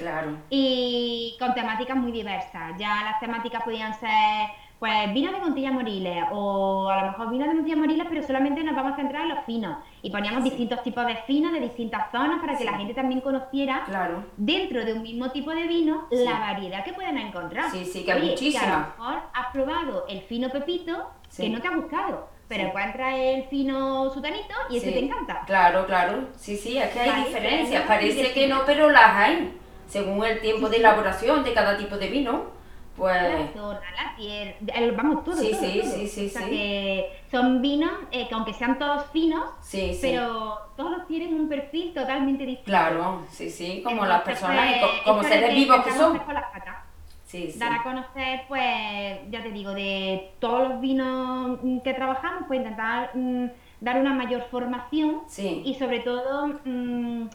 Y 0.50 1.36
con 1.40 1.54
temáticas 1.54 1.98
muy 1.98 2.12
diversas, 2.12 2.78
ya 2.80 3.04
las 3.04 3.20
temáticas 3.20 3.62
podían 3.64 3.94
ser 4.00 4.50
pues 4.80 5.14
vino 5.14 5.32
de 5.32 5.40
Montilla 5.40 5.72
Moriles 5.72 6.26
o 6.32 6.90
a 6.90 7.02
lo 7.02 7.12
mejor 7.12 7.30
vino 7.32 7.48
de 7.48 7.54
Montilla 7.54 7.78
Moriles 7.78 8.08
pero 8.10 8.24
solamente 8.24 8.64
nos 8.64 8.76
vamos 8.76 8.94
a 8.94 8.96
centrar 8.96 9.24
en 9.24 9.30
los 9.30 9.46
finos 9.46 9.78
y 10.02 10.10
poníamos 10.10 10.44
distintos 10.44 10.84
tipos 10.84 11.06
de 11.06 11.16
finos 11.28 11.54
de 11.54 11.62
distintas 11.62 12.12
zonas 12.12 12.42
para 12.42 12.58
que 12.58 12.66
la 12.66 12.74
gente 12.74 12.94
también 12.94 13.22
conociera 13.22 13.84
claro. 13.86 14.24
dentro 14.38 14.84
de 14.84 14.94
un 14.94 15.02
mismo 15.02 15.32
tipo 15.32 15.52
de 15.52 15.68
vino 15.68 16.08
la 16.12 16.40
variedad 16.40 16.84
que 16.84 16.94
pueden 16.94 17.18
encontrar. 17.18 17.72
Sí, 17.72 17.86
sí, 17.86 18.04
que 18.04 18.12
hay 18.12 18.30
muchísimas. 18.30 18.68
a 18.68 18.70
lo 18.70 18.86
mejor 18.88 19.24
has 19.34 19.48
probado 19.54 20.06
el 20.10 20.22
fino 20.22 20.50
pepito 20.50 21.10
que 21.36 21.50
no 21.50 21.62
te 21.62 21.68
ha 21.68 21.76
gustado. 21.76 22.36
Pero 22.48 22.68
encuentras 22.68 23.16
el 23.18 23.46
fino 23.46 24.10
sutanito 24.12 24.54
y 24.70 24.78
ese 24.78 24.92
te 24.92 25.00
encanta. 25.00 25.42
Claro, 25.48 25.88
claro. 25.88 26.28
Sí, 26.36 26.56
sí, 26.56 26.78
es 26.78 26.90
que 26.90 27.00
hay 27.00 27.24
diferencias. 27.24 27.88
Parece 27.88 28.34
que 28.34 28.48
no, 28.48 28.62
pero 28.66 28.92
las 28.92 29.16
hay. 29.16 29.58
Según 29.88 30.24
el 30.24 30.40
tiempo 30.42 30.70
de 30.70 30.78
elaboración 30.78 31.44
de 31.44 31.54
cada 31.54 31.76
tipo 31.78 31.98
de 31.98 32.08
vino. 32.08 32.55
Pues... 32.96 33.14
La 33.14 33.54
zona, 33.54 33.82
la 33.96 34.16
tierra, 34.16 34.94
vamos, 34.96 35.24
todo, 35.26 35.36
sí, 35.36 35.52
todo, 35.52 35.60
sí, 35.62 35.82
Sí, 35.84 36.08
sí, 36.08 36.26
o 36.28 36.30
sea 36.30 36.48
que 36.48 37.20
son 37.30 37.62
vinos 37.62 37.92
eh, 38.12 38.28
que 38.28 38.36
aunque 38.36 38.54
sean 38.54 38.80
todos 38.80 39.06
finos, 39.12 39.50
sí, 39.62 39.98
pero 40.02 40.58
todos 40.78 41.06
tienen 41.06 41.34
un 41.34 41.50
perfil 41.50 41.94
totalmente 41.94 42.46
distinto. 42.46 42.72
Claro, 42.72 43.24
sí, 43.30 43.50
sí, 43.50 43.82
como 43.84 44.06
las 44.06 44.22
personas, 44.22 44.80
pues, 44.80 45.02
como, 45.04 45.24
seres 45.24 45.54
vivos 45.54 45.84
que 45.84 45.92
son. 45.92 46.22
Sí, 47.26 47.52
sí. 47.52 47.60
Dar 47.60 47.74
a 47.74 47.84
conocer, 47.84 48.44
pues, 48.48 49.20
ya 49.30 49.44
te 49.44 49.52
digo, 49.52 49.74
de 49.74 50.32
todos 50.40 50.70
los 50.70 50.80
vinos 50.80 51.60
que 51.84 51.94
trabajamos, 51.94 52.44
pues 52.48 52.60
intentar 52.60 53.12
mm, 53.14 53.48
dar 53.82 54.00
una 54.00 54.14
mayor 54.14 54.44
formación 54.50 55.24
y 55.38 55.76
sobre 55.78 56.00
todo 56.00 56.48
mm, 56.64 57.28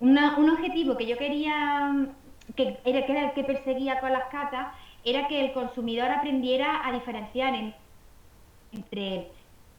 un 0.00 0.50
objetivo 0.50 0.96
que 0.96 1.06
yo 1.06 1.16
quería, 1.18 2.08
que 2.56 2.78
era, 2.84 3.06
que 3.06 3.12
era 3.12 3.28
el 3.28 3.32
que 3.32 3.44
perseguía 3.44 4.00
con 4.00 4.12
las 4.12 4.24
catas, 4.24 4.74
era 5.04 5.28
que 5.28 5.44
el 5.44 5.52
consumidor 5.52 6.10
aprendiera 6.10 6.86
a 6.86 6.92
diferenciar 6.92 7.54
entre 8.72 9.30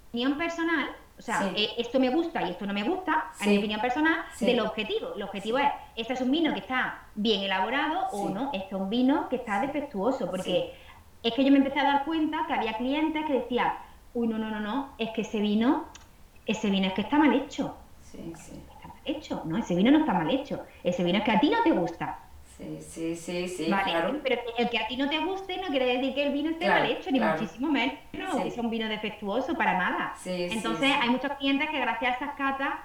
opinión 0.10 0.38
personal, 0.38 0.90
o 1.18 1.22
sea, 1.22 1.52
eh, 1.56 1.70
esto 1.78 2.00
me 2.00 2.10
gusta 2.10 2.44
y 2.44 2.52
esto 2.52 2.66
no 2.66 2.74
me 2.74 2.84
gusta, 2.84 3.32
en 3.42 3.52
mi 3.52 3.58
opinión 3.58 3.80
personal, 3.80 4.26
del 4.40 4.60
objetivo. 4.60 5.14
El 5.16 5.24
objetivo 5.24 5.58
es, 5.58 5.70
este 5.96 6.14
es 6.14 6.22
un 6.22 6.30
vino 6.30 6.54
que 6.54 6.60
está 6.60 7.04
bien 7.16 7.42
elaborado 7.42 8.08
o 8.12 8.30
no, 8.30 8.50
este 8.54 8.68
es 8.68 8.74
un 8.74 8.90
vino 8.90 9.30
que 9.30 9.38
está 9.38 9.62
defectuoso, 9.62 10.30
porque 10.30 10.74
es 11.24 11.34
que 11.34 11.44
yo 11.44 11.52
me 11.52 11.58
empecé 11.58 11.80
a 11.80 11.84
dar 11.84 12.06
cuenta 12.06 12.46
que 12.48 12.54
había 12.54 12.74
clientes 12.74 13.26
que 13.26 13.34
decían, 13.34 13.74
uy, 14.14 14.28
no, 14.28 14.38
no, 14.38 14.50
no, 14.50 14.60
no, 14.60 14.90
es 14.98 15.10
que 15.12 15.22
ese 15.22 15.40
vino, 15.40 15.86
ese 16.46 16.70
vino 16.70 16.88
es 16.88 16.94
que 16.94 17.02
está 17.02 17.18
mal 17.18 17.34
hecho. 17.34 17.76
Sí, 18.04 18.34
sí. 18.36 18.62
Está 18.74 18.90
mal 18.90 19.00
hecho, 19.06 19.42
no, 19.46 19.58
ese 19.58 19.74
vino 19.74 19.92
no 19.92 20.00
está 20.00 20.14
mal 20.14 20.30
hecho, 20.30 20.64
ese 20.84 21.04
vino 21.04 21.20
es 21.20 21.24
que 21.24 21.32
a 21.32 21.40
ti 21.40 21.50
no 21.50 21.64
te 21.64 21.72
gusta. 21.72 22.20
Sí, 22.58 22.80
sí, 22.80 23.16
sí, 23.16 23.48
sí, 23.50 23.66
claro. 23.66 24.20
Pero 24.24 24.42
el 24.58 24.70
que 24.70 24.78
a 24.78 24.88
ti 24.88 24.96
no 24.96 25.10
te 25.10 25.20
guste 25.20 25.58
no 25.58 25.68
quiere 25.68 25.86
decir 25.86 26.14
que 26.14 26.28
el 26.28 26.34
vino 26.34 26.52
esté 26.52 26.70
mal 26.70 26.86
hecho, 26.90 27.12
ni 27.12 27.20
muchísimo 27.20 27.70
menos 27.70 28.00
que 28.44 28.52
sea 28.52 28.64
un 28.64 28.70
vino 28.70 28.88
defectuoso, 28.88 29.56
para 29.56 29.78
nada. 29.78 30.14
Entonces 30.26 30.92
hay 31.02 31.10
muchos 31.10 31.32
clientes 31.34 31.70
que 31.70 31.80
gracias 31.80 32.14
a 32.14 32.16
esas 32.16 32.36
catas 32.36 32.76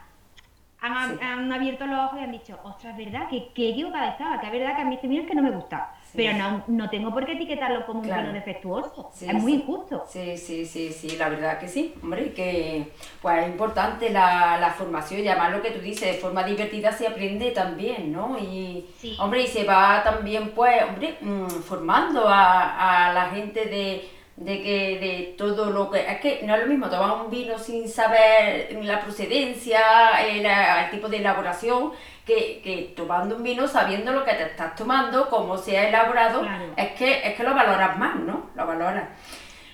han, 0.81 1.53
abierto 1.53 1.87
los 1.87 1.99
ojos 1.99 2.21
y 2.21 2.25
han 2.25 2.33
dicho, 2.33 2.59
ostras, 2.65 2.99
es 2.99 3.05
verdad, 3.05 3.29
que, 3.29 3.53
que 3.53 3.71
equivocada 3.71 4.11
estaba, 4.11 4.41
que 4.41 4.47
es 4.47 4.53
verdad 4.53 4.77
que 4.77 4.83
a 4.83 4.85
mí 4.85 4.95
este 4.95 5.09
vino 5.09 5.23
es 5.23 5.29
que 5.29 5.35
no 5.35 5.43
me 5.43 5.51
gusta. 5.51 5.95
Pero 6.15 6.37
no, 6.37 6.65
no 6.67 6.91
tengo 6.91 7.13
por 7.13 7.25
qué 7.25 7.33
etiquetarlo 7.33 7.87
como 7.87 8.01
un 8.01 8.07
vino 8.07 8.33
defectuoso. 8.33 9.13
es 9.21 9.35
muy 9.35 9.55
injusto. 9.55 10.05
Sí, 10.09 10.37
sí, 10.37 10.67
sí, 10.67 10.93
sí, 10.93 11.17
la 11.17 11.29
verdad 11.29 11.59
que 11.59 11.69
sí. 11.69 11.95
Hombre, 12.03 12.33
que 12.33 12.93
pues 13.23 13.43
es 13.45 13.49
importante 13.49 14.11
la, 14.11 14.59
la 14.59 14.71
formación 14.71 15.21
y 15.21 15.29
además 15.29 15.53
lo 15.53 15.63
que 15.63 15.71
tú 15.71 15.81
dices, 15.81 16.17
de 16.17 16.21
forma 16.21 16.43
divertida 16.43 16.91
se 16.91 17.07
aprende 17.07 17.53
también, 17.53 18.13
¿no? 18.13 18.37
Y, 18.39 18.87
hombre, 19.21 19.43
y 19.43 19.47
se 19.47 19.65
va 19.65 20.03
también, 20.03 20.51
pues, 20.51 20.83
hombre, 20.83 21.19
mm, 21.21 21.47
formando 21.47 22.27
a, 22.27 23.09
a 23.09 23.13
la 23.13 23.27
gente 23.27 23.67
de 23.67 24.20
de 24.41 24.63
que 24.63 24.99
de 24.99 25.35
todo 25.37 25.71
lo 25.71 25.91
que 25.91 26.01
es 26.01 26.19
que 26.21 26.41
no 26.45 26.55
es 26.55 26.63
lo 26.63 26.67
mismo 26.67 26.89
tomar 26.89 27.25
un 27.25 27.31
vino 27.31 27.59
sin 27.59 27.87
saber 27.87 28.75
la 28.83 28.99
procedencia 28.99 29.81
el, 30.27 30.47
el 30.47 30.91
tipo 30.91 31.11
de 31.11 31.19
elaboración 31.19 31.93
que, 32.25 32.63
que, 32.65 32.95
tomando 32.97 33.37
un 33.37 33.43
vino 33.43 33.69
sabiendo 33.69 34.13
lo 34.13 34.25
que 34.25 34.33
te 34.33 34.45
estás 34.45 34.75
tomando 34.75 35.29
cómo 35.29 35.59
se 35.59 35.77
ha 35.77 35.89
elaborado 35.91 36.43
es 36.75 36.93
que 36.93 37.29
es 37.29 37.35
que 37.37 37.43
lo 37.43 37.55
valoras 37.55 37.99
más 37.99 38.17
no 38.17 38.47
lo 38.57 38.67
valoras. 38.67 39.11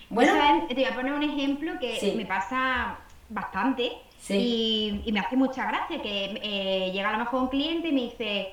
Bueno. 0.09 0.33
Te 0.69 0.75
voy 0.75 0.85
a 0.85 0.95
poner 0.95 1.13
un 1.13 1.23
ejemplo 1.23 1.73
que 1.81 2.15
me 2.17 2.27
pasa 2.27 2.97
bastante 3.29 3.93
y, 4.29 5.03
y, 5.05 5.13
me 5.13 5.21
hace 5.21 5.37
mucha 5.37 5.67
gracia 5.67 6.03
que 6.03 6.41
eh, 6.43 6.91
llega 6.93 7.11
a 7.11 7.13
lo 7.13 7.19
mejor 7.19 7.43
un 7.43 7.49
cliente 7.49 7.89
y 7.89 7.93
me 7.93 8.01
dice 8.03 8.49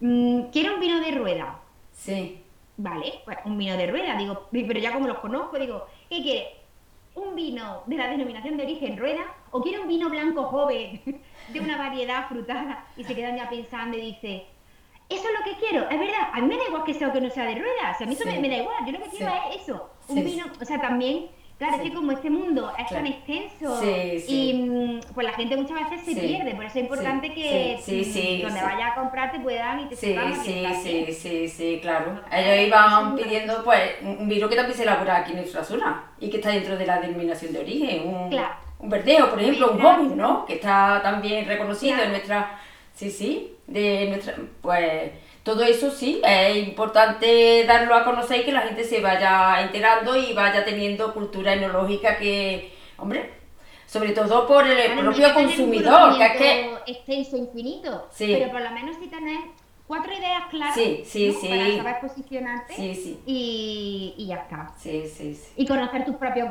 mm, 0.00 0.42
quiero 0.52 0.74
un 0.74 0.80
vino 0.80 1.00
de 1.00 1.12
rueda 1.12 1.60
sí 1.92 2.41
Vale, 2.76 3.20
pues 3.24 3.38
un 3.44 3.58
vino 3.58 3.76
de 3.76 3.86
rueda, 3.86 4.16
digo, 4.16 4.48
pero 4.50 4.78
ya 4.78 4.92
como 4.92 5.06
los 5.06 5.18
conozco, 5.18 5.58
digo, 5.58 5.86
¿qué 6.08 6.22
quiere? 6.22 6.56
¿Un 7.14 7.34
vino 7.34 7.82
de 7.86 7.96
la 7.96 8.08
denominación 8.08 8.56
de 8.56 8.62
origen 8.64 8.96
rueda 8.96 9.34
o 9.50 9.60
quiere 9.60 9.80
un 9.80 9.88
vino 9.88 10.08
blanco 10.08 10.44
joven 10.44 11.02
de 11.52 11.60
una 11.60 11.76
variedad 11.76 12.28
frutada? 12.28 12.86
Y 12.96 13.04
se 13.04 13.14
quedan 13.14 13.36
ya 13.36 13.50
pensando 13.50 13.96
y 13.98 14.12
dice, 14.12 14.46
eso 15.10 15.24
es 15.28 15.38
lo 15.38 15.44
que 15.44 15.58
quiero, 15.58 15.88
es 15.90 16.00
verdad, 16.00 16.30
a 16.32 16.40
mí 16.40 16.46
me 16.46 16.56
da 16.56 16.64
igual 16.66 16.84
que 16.84 16.94
sea 16.94 17.08
o 17.08 17.12
que 17.12 17.20
no 17.20 17.28
sea 17.28 17.44
de 17.44 17.56
rueda, 17.56 17.96
o 17.98 18.02
a 18.02 18.06
mí 18.06 18.14
eso 18.14 18.24
me, 18.24 18.48
da 18.48 18.56
igual, 18.56 18.86
yo 18.86 18.92
lo 18.92 19.04
que 19.04 19.10
quiero 19.10 19.32
es 19.50 19.62
eso, 19.62 19.90
un 20.08 20.24
vino, 20.24 20.46
o 20.58 20.64
sea, 20.64 20.80
también 20.80 21.28
Claro, 21.62 21.76
es 21.76 21.82
que 21.82 21.94
como 21.94 22.10
este 22.10 22.28
mundo 22.28 22.72
es 22.76 22.88
tan 22.88 23.06
extenso 23.06 23.80
y 24.26 24.54
mm, 24.54 25.00
pues 25.14 25.24
la 25.24 25.32
gente 25.34 25.56
muchas 25.56 25.88
veces 25.88 26.04
se 26.04 26.20
pierde, 26.20 26.56
por 26.56 26.64
eso 26.64 26.76
es 26.76 26.82
importante 26.82 27.32
que 27.32 27.78
mm, 27.78 28.42
donde 28.42 28.62
vaya 28.62 28.88
a 28.88 28.94
comprar 28.96 29.30
te 29.30 29.38
puedan 29.38 29.78
y 29.78 29.84
te 29.86 29.94
Sí, 29.94 30.16
sí, 30.42 30.66
sí, 30.82 31.12
sí, 31.12 31.48
sí, 31.48 31.78
claro. 31.80 32.20
Ellos 32.32 32.66
iban 32.66 33.14
pidiendo 33.14 33.62
pues 33.62 33.92
un 34.02 34.28
vino 34.28 34.48
que 34.48 34.56
también 34.56 34.76
se 34.76 34.82
elabora 34.82 35.18
aquí 35.18 35.30
en 35.30 35.36
nuestra 35.36 35.62
zona 35.62 36.02
y 36.18 36.30
que 36.30 36.38
está 36.38 36.50
dentro 36.50 36.76
de 36.76 36.84
la 36.84 37.00
denominación 37.00 37.52
de 37.52 37.60
origen, 37.60 38.08
un, 38.08 38.40
un 38.80 38.90
verdeo, 38.90 39.30
por 39.30 39.40
ejemplo, 39.40 39.70
un 39.70 39.80
hobby, 39.80 40.16
¿no? 40.16 40.44
Que 40.44 40.54
está 40.54 40.98
también 41.00 41.46
reconocido 41.46 42.02
en 42.02 42.10
nuestra... 42.10 42.58
Sí, 42.92 43.08
sí, 43.08 43.54
de 43.68 44.08
nuestra... 44.08 44.34
pues 44.60 45.12
todo 45.42 45.64
eso 45.64 45.90
sí, 45.90 46.20
es 46.24 46.56
importante 46.56 47.64
darlo 47.66 47.94
a 47.94 48.04
conocer 48.04 48.40
y 48.40 48.44
que 48.44 48.52
la 48.52 48.62
gente 48.62 48.84
se 48.84 49.00
vaya 49.00 49.62
enterando 49.62 50.16
y 50.16 50.32
vaya 50.34 50.64
teniendo 50.64 51.12
cultura 51.12 51.54
enológica 51.54 52.16
que, 52.16 52.72
hombre, 52.96 53.30
sobre 53.86 54.12
todo 54.12 54.46
por 54.46 54.66
el 54.66 54.98
propio 54.98 55.34
consumidor, 55.34 56.16
que 56.16 56.26
es 56.26 56.36
que... 56.36 56.74
extenso, 56.86 57.36
infinito, 57.36 58.08
pero 58.16 58.50
por 58.52 58.60
lo 58.60 58.70
menos 58.70 58.96
si 58.98 59.08
tenés 59.08 59.40
cuatro 59.86 60.12
ideas 60.12 60.44
claras 60.48 60.74
sí, 60.74 61.02
sí, 61.04 61.36
sí. 61.38 61.48
para 61.48 61.76
saber 61.76 62.00
posicionarte 62.00 62.74
y, 63.26 64.14
y, 64.16 64.26
ya 64.26 64.36
está. 64.36 64.72
Sí, 64.78 65.04
sí, 65.06 65.34
sí. 65.34 65.52
Y 65.56 65.66
conocer 65.66 66.04
tus 66.04 66.16
propios 66.16 66.50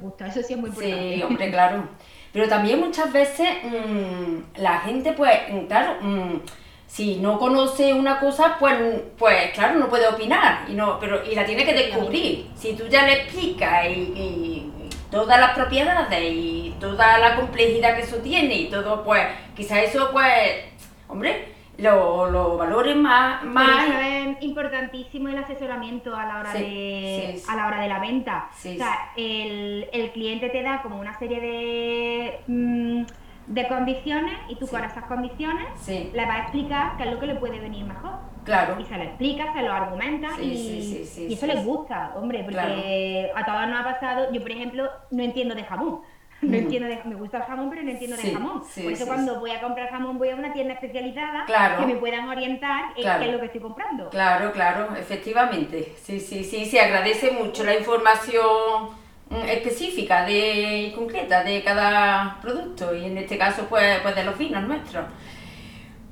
gustos, 0.00 0.28
eso 0.28 0.42
sí 0.42 0.54
es 0.54 0.58
muy 0.58 0.70
importante. 0.70 1.14
Sí, 1.14 1.22
hombre, 1.22 1.50
claro. 1.50 1.88
Pero 2.32 2.48
también 2.48 2.80
muchas 2.80 3.12
veces 3.12 3.48
mm, 3.62 4.60
la 4.60 4.80
gente, 4.80 5.12
pues, 5.12 5.38
mm, 5.50 5.66
claro, 5.66 5.96
mm, 6.00 6.40
si 6.88 7.16
no 7.16 7.38
conoce 7.38 7.92
una 7.92 8.18
cosa, 8.18 8.56
pues, 8.58 8.74
pues 9.18 9.52
claro, 9.52 9.78
no 9.78 9.88
puede 9.88 10.08
opinar, 10.08 10.64
y 10.68 10.72
no, 10.72 10.98
pero, 10.98 11.22
y 11.24 11.34
la 11.34 11.44
tiene 11.44 11.64
que 11.64 11.74
descubrir. 11.74 12.46
Si 12.56 12.74
tú 12.74 12.88
ya 12.88 13.06
le 13.06 13.12
explicas 13.12 13.86
y, 13.86 14.72
todas 15.10 15.38
las 15.38 15.52
propiedades 15.52 16.22
y 16.22 16.74
toda 16.80 17.18
la 17.18 17.36
complejidad 17.36 17.94
que 17.94 18.02
eso 18.02 18.16
tiene 18.16 18.54
y 18.54 18.70
todo, 18.70 19.04
pues 19.04 19.22
quizás 19.54 19.84
eso, 19.84 20.10
pues, 20.12 20.64
hombre, 21.08 21.54
los 21.76 22.58
valores 22.58 22.96
más... 22.96 23.44
más... 23.44 23.88
es 24.02 24.42
importantísimo 24.42 25.28
el 25.28 25.38
asesoramiento 25.38 26.14
a 26.16 26.26
la 26.26 26.40
hora, 26.40 26.52
de, 26.54 27.40
A 27.48 27.56
la, 27.56 27.66
hora 27.66 27.80
de 27.80 27.88
la 27.88 28.00
venta. 28.00 28.48
o 28.50 28.62
sea, 28.62 29.12
el, 29.16 29.88
el, 29.92 30.10
cliente 30.10 30.48
te 30.48 30.62
da 30.62 30.82
como 30.82 30.98
una 30.98 31.18
serie 31.18 31.40
de, 31.40 32.40
mm, 32.46 33.04
de 33.48 33.66
condiciones 33.66 34.34
y 34.48 34.56
tú 34.56 34.66
con 34.66 34.84
esas 34.84 35.04
condiciones 35.04 35.66
le 35.88 36.26
vas 36.26 36.36
a 36.36 36.42
explicar 36.42 36.96
qué 36.96 37.04
es 37.04 37.10
lo 37.12 37.18
que 37.18 37.26
le 37.26 37.34
puede 37.36 37.58
venir 37.58 37.84
mejor. 37.84 38.12
Claro. 38.44 38.76
Y 38.80 38.84
se 38.84 38.96
lo 38.96 39.02
explica, 39.02 39.52
se 39.52 39.62
lo 39.62 39.72
argumenta 39.72 40.28
y, 40.40 41.06
y 41.28 41.32
eso 41.34 41.46
les 41.46 41.64
gusta, 41.64 42.12
hombre, 42.16 42.44
porque 42.44 43.30
a 43.34 43.44
todos 43.44 43.66
nos 43.68 43.80
ha 43.80 43.84
pasado, 43.84 44.32
yo 44.32 44.40
por 44.40 44.50
ejemplo 44.50 44.90
no 45.10 45.22
entiendo 45.22 45.54
de 45.54 45.64
jamón. 45.64 46.00
No 46.40 46.56
entiendo 46.56 46.88
de, 46.88 47.00
me 47.04 47.16
gusta 47.16 47.38
el 47.38 47.42
jamón, 47.42 47.68
pero 47.68 47.82
no 47.82 47.90
entiendo 47.90 48.16
de 48.16 48.32
jamón. 48.32 48.60
Por 48.60 48.92
eso 48.92 49.06
cuando 49.06 49.40
voy 49.40 49.50
a 49.50 49.60
comprar 49.60 49.90
jamón 49.90 50.18
voy 50.18 50.30
a 50.30 50.36
una 50.36 50.52
tienda 50.52 50.74
especializada 50.74 51.44
que 51.76 51.84
me 51.84 51.96
puedan 51.96 52.28
orientar 52.28 52.92
en 52.96 53.02
qué 53.02 53.26
es 53.26 53.32
lo 53.32 53.40
que 53.40 53.46
estoy 53.46 53.60
comprando. 53.60 54.08
Claro, 54.10 54.52
claro, 54.52 54.94
efectivamente. 54.94 55.94
Sí, 56.00 56.20
sí, 56.20 56.44
sí, 56.44 56.64
se 56.64 56.80
agradece 56.80 57.32
mucho 57.32 57.64
la 57.64 57.74
información 57.74 58.90
específica 59.30 60.24
de, 60.24 60.82
y 60.82 60.92
concreta 60.92 61.44
de 61.44 61.62
cada 61.62 62.38
producto 62.40 62.94
y 62.94 63.04
en 63.04 63.18
este 63.18 63.36
caso 63.36 63.66
pues, 63.68 64.00
pues 64.00 64.14
de 64.16 64.24
los 64.24 64.38
vinos 64.38 64.62
nuestros. 64.66 65.04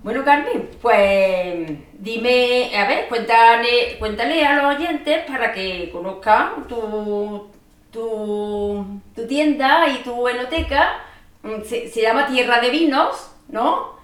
Bueno, 0.03 0.25
Carmen, 0.25 0.71
pues 0.81 1.69
dime, 1.99 2.71
a 2.77 2.87
ver, 2.87 3.09
cuéntale, 3.09 3.99
cuéntale 3.99 4.47
a 4.47 4.63
los 4.63 4.77
oyentes 4.77 5.25
para 5.27 5.53
que 5.53 5.91
conozcan 5.91 6.69
tu, 6.69 7.49
tu, 7.91 9.27
tienda 9.27 9.89
y 9.89 10.05
tu 10.05 10.29
enoteca 10.29 11.01
mm, 11.43 11.63
se, 11.65 12.01
llama 12.01 12.29
Tierra 12.29 12.61
de 12.61 12.71
Vinos, 12.71 13.35
¿no? 13.49 13.97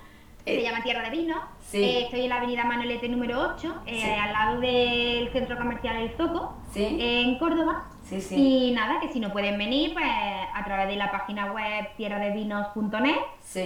Se 0.45 0.59
eh, 0.59 0.63
llama 0.63 0.83
Tierra 0.83 1.03
de 1.05 1.11
Vinos. 1.11 1.43
Eh, 1.73 2.03
estoy 2.05 2.23
en 2.23 2.31
la 2.31 2.39
avenida 2.39 2.65
Manolete 2.65 3.09
número 3.09 3.55
8, 3.55 3.83
eh, 3.87 4.15
al 4.15 4.33
lado 4.33 4.61
del 4.61 5.31
centro 5.33 5.57
comercial 5.57 5.97
El 6.03 6.11
Zoco, 6.17 6.57
en 6.75 7.39
Córdoba. 7.39 7.92
Y 8.31 8.73
nada, 8.73 9.01
que 9.01 9.09
si 9.09 9.21
no 9.21 9.33
pueden 9.33 9.59
venir, 9.59 9.93
pues 9.93 10.07
a 10.07 10.65
través 10.65 10.89
de 10.89 10.97
la 10.97 11.11
página 11.11 11.53
web 11.53 11.89
tierradevinos.net, 11.97 13.17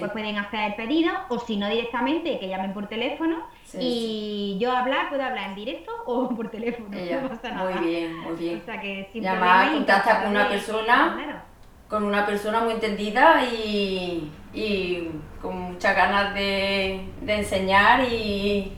pues 0.01 0.11
pueden 0.13 0.39
hacer 0.39 0.77
pedidos, 0.77 1.15
o 1.29 1.39
si 1.39 1.57
no 1.57 1.69
directamente, 1.69 2.39
que 2.39 2.49
llamen 2.49 2.73
por 2.73 2.87
teléfono. 2.87 3.47
y 3.79 4.57
yo 4.61 4.73
hablar, 4.73 5.09
puedo 5.09 5.23
hablar 5.23 5.51
en 5.51 5.55
directo 5.55 5.93
o 6.07 6.29
por 6.37 6.51
teléfono, 6.51 6.89
no 6.91 7.29
pasa 7.29 7.51
nada. 7.51 7.71
Muy 7.71 7.89
bien, 7.89 8.17
muy 8.19 8.37
bien. 8.37 8.61
O 8.61 8.65
sea 8.65 8.81
que 8.81 9.11
Llamar, 9.15 9.73
contacta 9.73 10.23
con 10.23 10.31
una 10.31 10.49
persona, 10.49 11.45
con 11.89 12.05
una 12.05 12.27
persona 12.27 12.61
muy 12.61 12.75
entendida 12.75 13.45
y, 13.45 14.31
y 14.55 15.09
con 15.41 15.73
muchas 15.73 15.97
ganas 15.97 16.35
de, 16.35 17.09
de 17.23 17.35
enseñar 17.35 18.05
y 18.05 18.73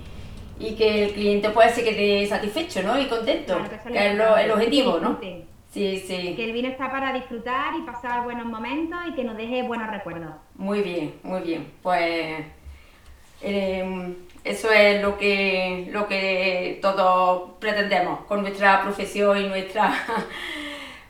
y 0.60 0.74
que 0.74 1.04
el 1.04 1.12
cliente 1.12 1.50
pueda 1.50 1.68
se 1.68 1.84
quede 1.84 2.26
satisfecho 2.26 2.82
¿no? 2.82 2.98
y 2.98 3.06
contento, 3.06 3.58
que, 3.86 4.08
es 4.08 4.16
lo, 4.16 4.36
el 4.36 4.50
objetivo, 4.50 4.98
¿no? 5.00 5.18
Sí, 5.70 6.02
sí. 6.06 6.34
Que 6.34 6.44
el 6.44 6.52
vino 6.52 6.68
está 6.68 6.90
para 6.90 7.12
disfrutar 7.12 7.74
y 7.76 7.82
pasar 7.82 8.24
buenos 8.24 8.46
momentos 8.46 8.98
y 9.06 9.14
que 9.14 9.24
nos 9.24 9.36
deje 9.36 9.62
buenos 9.62 9.90
recuerdos. 9.90 10.30
Muy 10.54 10.80
bien, 10.80 11.14
muy 11.22 11.40
bien. 11.42 11.70
Pues 11.82 12.44
em, 13.42 14.14
eso 14.44 14.70
es 14.72 15.02
lo 15.02 15.18
que, 15.18 15.88
lo 15.92 16.08
que 16.08 16.78
todos 16.80 17.50
pretendemos 17.60 18.20
con 18.20 18.42
nuestra 18.42 18.82
profesión 18.82 19.38
y 19.38 19.48
nuestra... 19.48 19.92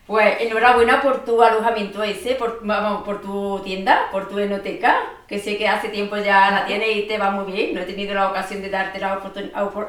Pues 0.08 0.40
enhorabuena 0.40 1.02
por 1.02 1.26
tu 1.26 1.42
alojamiento 1.42 2.02
ese, 2.02 2.34
por, 2.34 2.64
vamos, 2.64 3.02
por 3.02 3.20
tu 3.20 3.60
tienda, 3.62 4.08
por 4.10 4.26
tu 4.26 4.38
enoteca, 4.38 4.96
que 5.26 5.38
sé 5.38 5.58
que 5.58 5.68
hace 5.68 5.90
tiempo 5.90 6.16
ya 6.16 6.50
la 6.50 6.64
tienes 6.64 6.96
y 6.96 7.02
te 7.02 7.18
va 7.18 7.30
muy 7.30 7.52
bien. 7.52 7.74
No 7.74 7.82
he 7.82 7.84
tenido 7.84 8.14
la 8.14 8.30
ocasión 8.30 8.62
de 8.62 8.70
darte 8.70 8.98
la, 9.00 9.20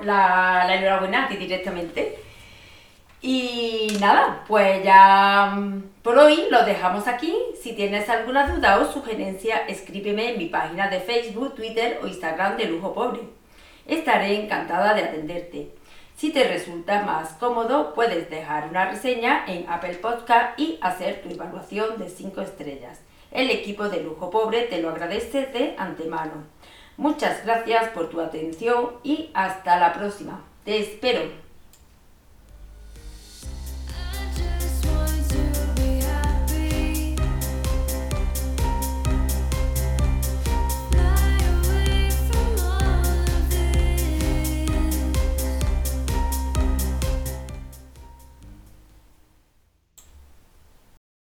la, 0.01 0.65
la 0.67 0.75
enhorabuena 0.75 1.23
a 1.23 1.27
ti 1.29 1.37
directamente. 1.37 2.19
Y 3.21 3.97
nada, 3.99 4.45
pues 4.47 4.83
ya 4.83 5.53
mm, 5.55 5.83
por 6.01 6.17
hoy 6.17 6.47
lo 6.49 6.63
dejamos 6.63 7.07
aquí. 7.07 7.35
Si 7.61 7.73
tienes 7.73 8.09
alguna 8.09 8.47
duda 8.47 8.79
o 8.79 8.91
sugerencia, 8.91 9.57
escríbeme 9.67 10.31
en 10.31 10.37
mi 10.37 10.45
página 10.45 10.89
de 10.89 11.01
Facebook, 11.01 11.55
Twitter 11.55 11.99
o 12.01 12.07
Instagram 12.07 12.55
de 12.57 12.65
Lujo 12.65 12.93
Pobre. 12.93 13.21
Estaré 13.85 14.41
encantada 14.41 14.93
de 14.93 15.03
atenderte. 15.03 15.71
Si 16.15 16.31
te 16.31 16.43
resulta 16.45 17.01
más 17.03 17.29
cómodo, 17.33 17.93
puedes 17.93 18.29
dejar 18.29 18.69
una 18.69 18.89
reseña 18.89 19.45
en 19.47 19.65
Apple 19.69 19.95
Podcast 19.95 20.59
y 20.59 20.77
hacer 20.81 21.21
tu 21.21 21.29
evaluación 21.29 21.97
de 21.97 22.09
5 22.09 22.41
estrellas. 22.41 22.99
El 23.31 23.49
equipo 23.49 23.89
de 23.89 24.03
Lujo 24.03 24.29
Pobre 24.29 24.63
te 24.63 24.81
lo 24.81 24.89
agradece 24.89 25.45
de 25.47 25.75
antemano. 25.77 26.43
Muchas 26.97 27.45
gracias 27.45 27.89
por 27.89 28.09
tu 28.09 28.19
atención 28.19 28.91
y 29.03 29.29
hasta 29.33 29.77
la 29.79 29.93
próxima. 29.93 30.43
Te 30.65 30.79
espero. 30.79 31.48